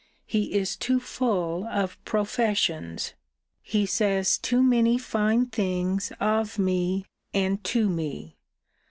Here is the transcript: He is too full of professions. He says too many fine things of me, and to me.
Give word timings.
He 0.25 0.53
is 0.55 0.75
too 0.75 0.99
full 0.99 1.63
of 1.67 2.03
professions. 2.05 3.13
He 3.61 3.85
says 3.85 4.39
too 4.39 4.63
many 4.63 4.97
fine 4.97 5.45
things 5.45 6.11
of 6.19 6.57
me, 6.57 7.05
and 7.35 7.63
to 7.65 7.87
me. 7.87 8.35